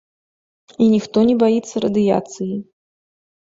І 0.85 0.87
ніхто 0.93 1.17
не 1.29 1.35
баіцца 1.45 1.75
радыяцыі. 1.87 2.53